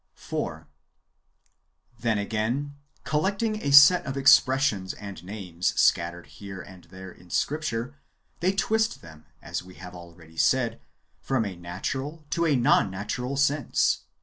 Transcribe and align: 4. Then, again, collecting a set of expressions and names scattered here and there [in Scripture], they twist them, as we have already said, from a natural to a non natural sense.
4. 0.15 0.67
Then, 1.99 2.17
again, 2.17 2.73
collecting 3.03 3.61
a 3.61 3.69
set 3.69 4.03
of 4.03 4.17
expressions 4.17 4.95
and 4.95 5.23
names 5.23 5.79
scattered 5.79 6.25
here 6.25 6.59
and 6.59 6.85
there 6.85 7.11
[in 7.11 7.29
Scripture], 7.29 7.93
they 8.39 8.51
twist 8.51 9.03
them, 9.03 9.27
as 9.43 9.61
we 9.61 9.75
have 9.75 9.93
already 9.93 10.37
said, 10.37 10.81
from 11.19 11.45
a 11.45 11.55
natural 11.55 12.25
to 12.31 12.47
a 12.47 12.55
non 12.55 12.89
natural 12.89 13.37
sense. 13.37 13.99